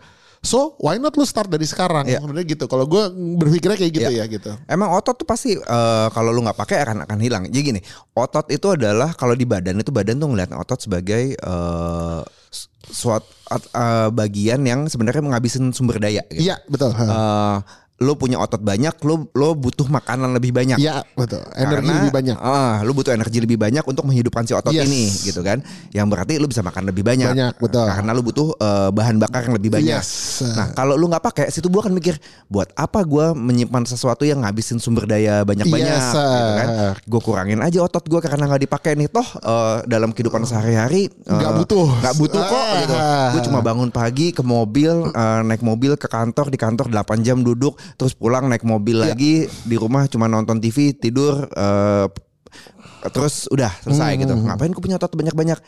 So 0.48 0.80
why 0.80 0.96
not 0.96 1.12
lo 1.20 1.28
start 1.28 1.52
dari 1.52 1.68
sekarang? 1.68 2.08
Iya. 2.08 2.24
Sebenarnya 2.24 2.48
gitu. 2.48 2.66
Kalau 2.72 2.88
gue 2.88 3.04
berpikirnya 3.36 3.76
kayak 3.76 3.92
gitu 3.92 4.12
Iya. 4.16 4.24
ya 4.24 4.32
gitu. 4.32 4.52
Emang 4.64 4.96
otot 4.96 5.20
tuh 5.20 5.28
pasti 5.28 5.60
eh, 5.60 6.08
kalau 6.16 6.32
lu 6.32 6.40
nggak 6.40 6.56
pakai 6.56 6.88
akan 6.88 7.04
akan 7.04 7.20
hilang. 7.20 7.44
Jadi 7.52 7.76
gini, 7.76 7.82
otot 8.16 8.48
itu 8.48 8.72
adalah 8.72 9.12
kalau 9.12 9.36
di 9.36 9.44
badan 9.44 9.84
itu 9.84 9.92
badan 9.92 10.16
tuh 10.16 10.32
ngeliat 10.32 10.56
otot 10.56 10.80
sebagai 10.80 11.36
eh, 11.36 12.22
suatu 12.88 13.28
bagian 14.16 14.64
yang 14.64 14.88
sebenarnya 14.88 15.20
menghabisin 15.20 15.76
sumber 15.76 16.00
daya. 16.00 16.24
Gitu. 16.32 16.48
Iya 16.48 16.64
betul. 16.72 16.96
Eh, 16.96 17.58
lu 17.98 18.14
punya 18.14 18.38
otot 18.38 18.62
banyak, 18.62 18.94
lu 19.02 19.26
lo 19.32 19.50
butuh 19.52 19.86
makanan 19.86 20.30
lebih 20.32 20.54
banyak. 20.54 20.78
Iya 20.78 21.02
betul. 21.12 21.42
Energi 21.52 21.82
Karena, 21.82 21.98
lebih 21.98 22.14
banyak. 22.14 22.38
ah, 22.38 22.86
lu 22.86 22.94
butuh 22.94 23.10
energi 23.10 23.42
lebih 23.42 23.58
banyak 23.58 23.82
untuk 23.82 24.06
menghidupkan 24.06 24.46
si 24.46 24.54
otot 24.54 24.70
Yes. 24.70 24.86
ini, 24.86 25.04
gitu 25.24 25.42
kan? 25.42 25.66
Yang 25.90 26.08
berarti 26.08 26.34
lu 26.38 26.46
bisa 26.46 26.62
makan 26.62 26.86
lebih 26.86 27.02
banyak. 27.02 27.34
Banyak, 27.34 27.54
betul. 27.58 27.90
Karena 27.90 28.12
lu 28.12 28.22
butuh 28.22 28.48
eh, 28.54 28.90
bahan 28.92 29.18
bakar 29.18 29.42
yang 29.44 29.58
lebih 29.58 29.74
banyak. 29.74 29.98
Yes. 29.98 30.46
Nah, 30.46 30.72
kalau 30.72 30.94
lu 30.94 31.08
nggak 31.08 31.24
pakai, 31.24 31.46
si 31.50 31.58
tubuh 31.58 31.82
akan 31.82 31.90
mikir, 31.92 32.22
buat 32.46 32.70
apa 32.74 33.02
gua 33.02 33.34
menyimpan 33.34 33.84
sesuatu 33.84 34.24
yang 34.24 34.46
ngabisin 34.46 34.78
sumber 34.78 35.04
daya 35.04 35.42
banyak-banyak, 35.42 35.90
Yes, 35.90 36.14
gitu 36.14 36.52
kan? 36.54 36.68
Gue 37.02 37.22
kurangin 37.24 37.60
aja 37.60 37.82
otot 37.82 38.06
gua 38.06 38.22
karena 38.22 38.46
nggak 38.46 38.62
dipakai 38.62 38.94
nih. 38.94 39.10
Toh 39.10 39.26
eh, 39.42 39.78
dalam 39.86 40.14
kehidupan 40.14 40.46
sehari-hari 40.46 41.10
eh, 41.10 41.34
Nggak 41.34 41.52
butuh. 41.58 41.88
nggak 41.98 42.16
butuh 42.16 42.42
kok. 42.44 42.62
Ah. 42.62 42.78
Gitu. 42.78 42.96
Gue 43.34 43.42
cuma 43.50 43.60
bangun 43.60 43.90
pagi 43.90 44.30
ke 44.30 44.46
mobil, 44.46 45.10
eh, 45.10 45.40
naik 45.44 45.66
mobil 45.66 45.98
ke 45.98 46.06
kantor, 46.06 46.54
di 46.54 46.58
kantor 46.58 46.86
8 46.88 47.26
jam 47.26 47.42
duduk, 47.42 47.74
terus 47.96 48.12
pulang 48.12 48.46
naik 48.46 48.62
mobil 48.62 49.00
Iya. 49.00 49.14
lagi 49.14 49.34
di 49.48 49.76
rumah 49.76 50.04
cuma 50.06 50.26
nonton 50.26 50.60
TV, 50.60 50.92
tidur. 50.92 51.48
eh, 51.48 52.08
terus 53.08 53.48
udah 53.48 53.72
selesai 53.80 54.18
gitu. 54.18 54.34
Hmm. 54.34 54.50
Ngapain 54.50 54.74
gue 54.74 54.82
punya 54.82 54.98
otot 54.98 55.14
banyak-banyak? 55.14 55.60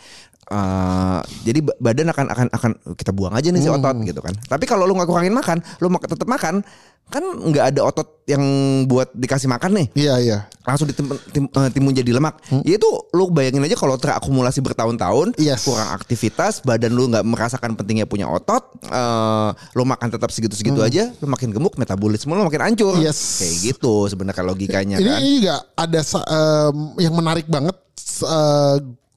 Eh, 0.49 1.19
jadi 1.45 1.59
ba- 1.61 1.77
badan 1.79 2.09
akan 2.09 2.25
akan 2.27 2.47
akan 2.49 2.71
kita 2.97 3.13
buang 3.13 3.31
aja 3.31 3.47
nih 3.47 3.61
si 3.61 3.69
Hmm. 3.69 3.77
otot 3.77 3.95
gitu 4.01 4.19
kan. 4.19 4.33
Tapi 4.33 4.65
kalau 4.65 4.83
lu 4.83 4.97
nggak 4.97 5.05
kurangin 5.05 5.31
makan, 5.31 5.61
lu 5.77 5.87
tetap 5.93 6.25
makan, 6.25 6.65
kan 7.09 7.25
nggak 7.25 7.65
ada 7.75 7.81
otot 7.83 8.21
yang 8.29 8.41
buat 8.85 9.09
dikasih 9.11 9.49
makan 9.49 9.73
nih 9.73 9.87
Iya 9.97 10.15
iya. 10.21 10.37
langsung 10.61 10.85
ditim, 10.85 11.09
tim- 11.33 11.49
eh, 11.49 11.69
timbun 11.73 11.97
jadi 11.97 12.13
lemak. 12.13 12.37
Ya 12.61 12.77
itu 12.77 12.85
lu 13.09 13.33
bayangin 13.33 13.65
aja 13.65 13.73
kalau 13.73 13.97
terakumulasi 13.97 14.61
bertahun-tahun, 14.61 15.33
Hmm. 15.33 15.41
Yes. 15.41 15.65
kurang 15.65 15.89
aktivitas, 15.89 16.61
badan 16.61 16.93
lu 16.93 17.09
nggak 17.09 17.25
merasakan 17.25 17.73
pentingnya 17.73 18.05
punya 18.05 18.29
otot, 18.29 18.69
eh, 18.85 19.49
lu 19.73 19.81
makan 19.81 20.13
tetap 20.13 20.29
segitu-segitu 20.29 20.77
aja, 20.79 21.09
lu 21.17 21.25
makin 21.25 21.49
gemuk, 21.49 21.73
metabolisme 21.73 22.29
lu 22.29 22.45
makin 22.45 22.61
hancur. 22.69 22.93
Hmm. 22.93 23.01
Yes. 23.01 23.41
Kayak 23.41 23.53
gitu 23.65 24.05
sebenarnya 24.05 24.45
logikanya 24.45 24.95
ini, 25.01 25.09
kan. 25.09 25.17
ini 25.17 25.29
juga 25.41 25.55
ada 25.73 26.01
em, 26.05 26.77
yang 27.01 27.13
menarik 27.17 27.49
banget. 27.49 27.73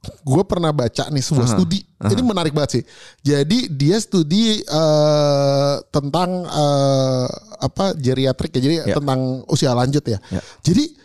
gue 0.03 0.43
pernah 0.43 0.75
baca 0.75 1.07
nih 1.15 1.23
sebuah 1.23 1.47
studi. 1.47 1.79
Ini 2.03 2.23
menarik 2.27 2.51
banget 2.51 2.71
sih. 2.79 2.85
Jadi 3.23 3.71
dia 3.71 3.99
studi 4.03 4.59
eh, 4.59 5.75
tentang 5.95 6.43
eh, 6.43 7.29
apa 7.63 7.95
geriatrik 7.95 8.51
ya. 8.53 8.61
Jadi 8.61 8.77
Ya. 8.83 8.97
tentang 8.99 9.47
usia 9.47 9.71
lanjut 9.73 10.03
ya. 10.03 10.19
Ya. 10.29 10.43
Jadi 10.61 10.99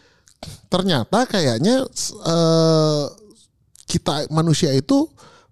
ternyata 0.68 1.24
kayaknya 1.24 1.86
eh, 2.26 3.04
kita 3.88 4.28
manusia 4.30 4.74
itu 4.74 5.08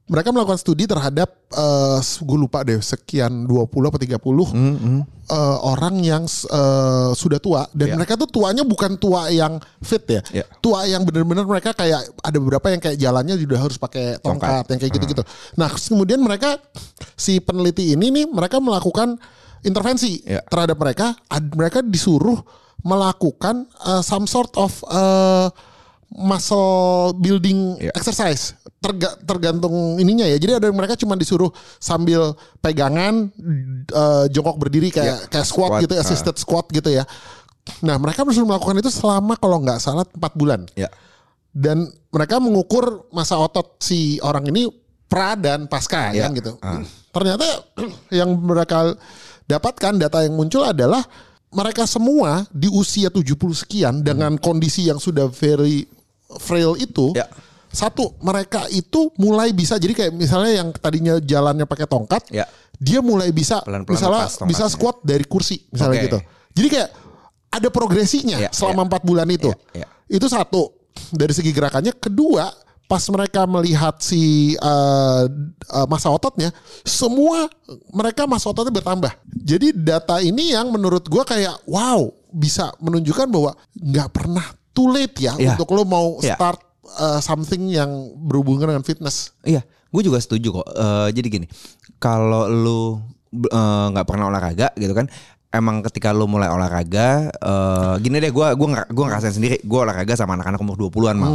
mereka 0.05 0.29
melakukan 0.29 0.61
studi 0.61 0.85
terhadap 0.85 1.33
eh 1.49 1.97
gue 2.21 2.37
lupa 2.37 2.61
deh 2.61 2.77
sekian 2.77 3.47
20 3.47 3.89
atau 3.89 3.97
30 3.97 4.21
Hmm, 4.53 5.01
eh, 5.25 5.57
orang 5.65 5.97
yang 5.97 6.23
eh, 6.29 7.09
sudah 7.15 7.41
tua 7.41 7.65
dan 7.73 7.89
Ya. 7.89 7.95
mereka 7.97 8.13
tuh 8.13 8.29
tuanya 8.29 8.61
bukan 8.61 9.01
tua 9.01 9.33
yang 9.33 9.57
fit 9.81 10.05
ya. 10.05 10.21
Ya. 10.29 10.45
Tua 10.61 10.85
yang 10.85 11.01
benar-benar 11.01 11.47
mereka 11.47 11.73
kayak 11.73 12.05
ada 12.21 12.37
beberapa 12.37 12.69
yang 12.69 12.77
kayak 12.77 12.97
jalannya 12.99 13.33
juga 13.39 13.57
harus 13.57 13.79
pakai 13.79 14.21
tongkat, 14.21 14.45
Tongkat. 14.45 14.65
yang 14.69 14.79
kayak 14.83 14.93
gitu-gitu. 14.93 15.23
Nah, 15.57 15.69
kemudian 15.73 16.21
mereka 16.21 16.61
si 17.17 17.41
peneliti 17.41 17.89
ini 17.89 18.13
nih 18.13 18.25
mereka 18.29 18.61
melakukan 18.61 19.17
intervensi 19.65 20.21
Ya. 20.21 20.45
terhadap 20.45 20.77
mereka. 20.77 21.17
Ad- 21.27 21.51
mereka 21.51 21.81
disuruh 21.81 22.37
melakukan 22.79 23.65
eh, 23.65 24.01
some 24.01 24.25
sort 24.25 24.53
of 24.55 24.69
eh, 24.85 25.49
muscle 26.13 27.11
building 27.17 27.81
Ya. 27.81 27.91
exercise 27.91 28.55
Terga- 28.77 29.17
tergantung 29.19 29.97
ininya 29.97 30.23
ya 30.23 30.37
jadi 30.37 30.61
ada 30.61 30.69
mereka 30.69 30.93
cuma 30.93 31.17
disuruh 31.17 31.49
sambil 31.75 32.31
pegangan 32.61 33.33
eh, 33.89 34.25
jongkok 34.29 34.61
berdiri 34.61 34.93
kayak 34.93 35.17
Ya, 35.17 35.27
kayak 35.27 35.47
squat, 35.49 35.69
squat, 35.75 35.81
gitu 35.83 35.93
ah. 35.97 36.01
assisted 36.05 36.35
squat 36.37 36.65
gitu 36.69 36.89
ya 36.93 37.03
nah 37.81 37.97
mereka 37.97 38.21
disuruh 38.21 38.45
melakukan 38.45 38.77
itu 38.77 38.93
selama 38.93 39.33
kalau 39.35 39.57
nggak 39.59 39.81
salah 39.81 40.05
4 40.05 40.21
bulan 40.37 40.69
Ya. 40.77 40.87
dan 41.49 41.89
mereka 42.13 42.37
mengukur 42.37 43.09
masa 43.09 43.41
otot 43.41 43.81
si 43.81 44.21
orang 44.21 44.45
ini 44.45 44.69
pra 45.09 45.33
dan 45.33 45.65
pasca 45.65 46.13
Ya. 46.13 46.29
kan 46.29 46.37
gitu. 46.37 46.53
Ah. 46.61 46.85
Ternyata 47.09 47.45
yang 48.21 48.37
mereka 48.37 48.93
dapatkan 49.45 49.93
data 49.97 50.21
yang 50.21 50.33
muncul 50.33 50.61
adalah 50.61 51.05
mereka 51.49 51.85
semua 51.85 52.43
di 52.51 52.67
usia 52.67 53.07
70 53.07 53.31
sekian 53.55 54.01
dengan 54.01 54.35
kondisi 54.35 54.89
yang 54.89 54.99
sudah 54.99 55.29
very 55.29 55.85
frail 56.41 56.75
itu 56.75 57.13
Ya. 57.13 57.29
satu 57.69 58.17
mereka 58.19 58.65
itu 58.67 59.13
mulai 59.15 59.51
bisa 59.51 59.77
jadi 59.77 59.93
kayak 59.93 60.11
misalnya 60.11 60.51
yang 60.63 60.69
tadinya 60.73 61.15
jalannya 61.19 61.63
pakai 61.63 61.87
tongkat 61.87 62.27
Ya. 62.27 62.43
dia 62.75 62.99
mulai 62.99 63.31
bisa 63.31 63.61
Pelan-pelan 63.63 63.87
misalnya 63.87 64.19
lepas 64.19 64.31
tongkatnya. 64.35 64.49
bisa 64.51 64.65
squat 64.67 64.95
dari 65.01 65.23
kursi 65.23 65.63
misalnya 65.69 65.95
Oke. 65.95 66.05
gitu. 66.09 66.19
Jadi 66.55 66.67
kayak 66.71 66.89
ada 67.51 67.69
progresinya 67.71 68.37
Ya, 68.37 68.51
selama 68.51 68.83
empat 68.83 69.03
bulan 69.03 69.27
itu. 69.27 69.47
Ya, 69.71 69.85
ya. 69.85 69.87
Itu 70.11 70.27
satu 70.27 70.75
dari 71.11 71.31
segi 71.31 71.51
gerakannya. 71.51 71.95
Kedua, 71.95 72.51
pas 72.85 73.01
mereka 73.09 73.43
melihat 73.45 73.97
si 73.97 74.53
uh, 74.57 75.25
uh, 75.71 75.85
masa 75.85 76.09
ototnya, 76.09 76.53
semua 76.85 77.49
mereka 77.89 78.25
masa 78.25 78.49
ototnya 78.49 78.69
bertambah. 78.71 79.09
Jadi 79.33 79.73
data 79.73 80.21
ini 80.21 80.53
yang 80.53 80.69
menurut 80.69 81.05
gua 81.05 81.25
kayak 81.25 81.65
wow 81.65 82.05
bisa 82.29 82.69
menunjukkan 82.77 83.27
bahwa 83.31 83.51
nggak 83.73 84.09
pernah 84.11 84.45
too 84.69 84.91
late 84.91 85.15
ya 85.17 85.33
Ya. 85.39 85.55
untuk 85.55 85.71
lo 85.71 85.87
mau 85.87 86.19
Ya. 86.19 86.35
start 86.35 86.59
uh, 86.99 87.17
something 87.19 87.71
yang 87.71 87.89
berhubungan 88.21 88.75
dengan 88.75 88.83
fitness. 88.83 89.31
Iya, 89.41 89.63
gue 89.89 90.01
juga 90.03 90.19
setuju 90.19 90.61
kok. 90.61 90.67
Eh, 90.67 91.09
jadi 91.15 91.27
gini, 91.31 91.47
kalau 91.97 92.51
eh, 93.31 93.85
nggak 93.91 94.05
pernah 94.05 94.27
olahraga 94.27 94.75
gitu 94.75 94.91
kan, 94.91 95.07
emang 95.49 95.79
ketika 95.81 96.11
lu 96.11 96.27
mulai 96.27 96.51
olahraga, 96.51 97.31
eh, 97.31 97.93
gini 98.03 98.19
deh, 98.19 98.31
gue 98.31 98.47
gua 98.53 98.67
gua 98.85 99.05
ngerasain 99.07 99.31
sendiri, 99.33 99.63
gue 99.63 99.79
olahraga 99.79 100.13
sama 100.13 100.35
anak-anak 100.35 100.59
umur 100.59 100.75
20-an 100.91 101.15
mal. 101.15 101.31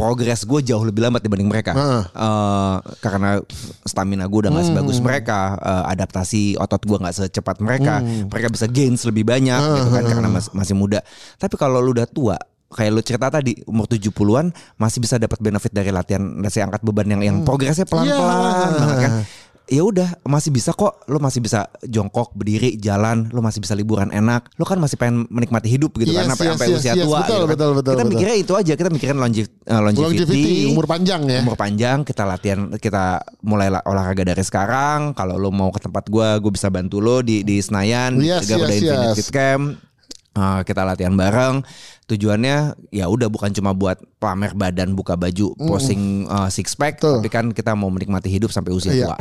Progres 0.00 0.40
gue 0.42 0.60
jauh 0.64 0.80
lebih 0.80 1.00
lambat 1.00 1.20
dibanding 1.20 1.46
mereka, 1.46 1.70
Heeh. 1.70 2.02
Eh, 2.08 2.76
karena 2.98 3.36
stamina 3.82 4.24
gue 4.24 4.40
udah 4.40 4.50
nggak 4.50 4.66
sebagus 4.66 4.98
mereka, 4.98 5.38
eh, 5.56 5.84
adaptasi 5.90 6.56
otot 6.56 6.80
gue 6.80 6.96
nggak 6.98 7.14
secepat 7.14 7.60
mereka, 7.60 8.00
mereka 8.00 8.48
bisa 8.48 8.64
gains 8.64 9.04
lebih 9.04 9.22
banyak 9.22 9.60
gitu 9.76 9.88
kan 9.90 10.02
karena 10.02 10.28
mas- 10.28 10.50
masih 10.50 10.72
muda. 10.72 11.04
Tapi 11.36 11.54
kalau 11.54 11.78
lu 11.78 11.92
udah 11.92 12.08
tua, 12.08 12.40
kayak 12.70 12.90
lu 12.90 13.00
cerita 13.00 13.26
tadi 13.28 13.58
umur 13.64 13.84
70-an 13.84 14.48
masih 14.76 14.98
bisa 14.98 15.18
dapat 15.18 15.36
benefit 15.38 15.70
dari 15.70 15.90
latihan 15.90 16.22
nasi 16.22 16.58
angkat 16.58 16.80
beban 16.80 17.04
yang 17.04 17.20
yang 17.20 17.36
progresnya 17.42 17.82
pelan-pelan 17.82 18.16
Iya. 18.16 18.78
banget 18.78 18.96
kan. 18.96 19.12
Ya 19.70 19.86
udah 19.86 20.18
masih 20.26 20.50
bisa 20.50 20.74
kok, 20.74 21.06
lu 21.06 21.22
masih 21.22 21.38
bisa 21.38 21.70
jongkok, 21.86 22.34
berdiri, 22.34 22.74
jalan, 22.74 23.30
lu 23.30 23.38
masih 23.38 23.62
bisa 23.62 23.78
liburan 23.78 24.10
enak. 24.10 24.50
Lu 24.58 24.66
kan 24.66 24.82
masih 24.82 24.98
pengen 24.98 25.30
menikmati 25.30 25.70
hidup 25.70 25.94
gitu 25.94 26.10
kan 26.10 26.26
Yes, 26.26 26.30
sampai 26.34 26.44
yes, 26.44 26.52
sampai 26.58 26.66
yes, 26.66 26.78
usia 26.82 26.92
yes, 26.98 27.06
tua 27.06 27.18
betul, 27.22 27.22
gitu 27.22 27.30
kan. 27.30 27.46
betul, 27.54 27.70
betul, 27.78 27.92
Kita 27.94 28.02
betul. 28.02 28.10
mikirnya 28.10 28.36
itu 28.36 28.52
aja, 28.58 28.72
kita 28.74 28.90
mikirin 28.90 29.18
longev- 29.22 29.54
eh, 29.62 29.80
longevity, 29.80 30.26
Longevity, 30.26 30.66
umur 30.74 30.86
panjang 30.90 31.20
ya. 31.22 31.38
umur 31.40 31.54
panjang 31.54 31.98
kita 32.02 32.22
latihan 32.26 32.60
kita 32.74 33.04
mulai 33.40 33.70
la- 33.70 33.86
olahraga 33.86 34.26
dari 34.26 34.42
sekarang 34.42 35.14
kalau 35.14 35.38
lo 35.38 35.54
mau 35.54 35.70
ke 35.70 35.78
tempat 35.78 36.10
gua 36.10 36.42
gue 36.42 36.50
bisa 36.50 36.66
bantu 36.66 36.98
lo 36.98 37.22
di 37.22 37.46
di 37.46 37.62
Senayan 37.62 38.18
Yes, 38.18 38.42
di 38.42 38.46
Garuda 38.50 38.74
yes, 38.74 38.78
Infinite 38.82 39.06
yes. 39.06 39.16
Fit 39.16 39.30
Camp 39.30 39.64
Uh, 40.30 40.62
kita 40.62 40.86
latihan 40.86 41.10
bareng 41.10 41.58
tujuannya 42.10 42.56
ya 42.90 43.06
udah 43.06 43.30
bukan 43.30 43.54
cuma 43.54 43.70
buat 43.70 44.02
pamer 44.18 44.50
badan 44.52 44.98
buka 44.98 45.14
baju 45.14 45.54
posing 45.56 46.26
uh, 46.26 46.50
six 46.50 46.74
pack 46.74 46.98
Betul. 46.98 47.22
tapi 47.22 47.28
kan 47.30 47.44
kita 47.54 47.78
mau 47.78 47.86
menikmati 47.86 48.26
hidup 48.26 48.50
sampai 48.50 48.74
usia 48.74 48.90
Iya. 48.90 49.06
tua 49.06 49.16